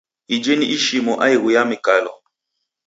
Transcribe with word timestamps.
Iji 0.35 0.53
ni 0.55 0.65
ishomo 0.75 1.13
aighu 1.25 1.47
ya 1.55 1.63
mikalo. 1.69 2.13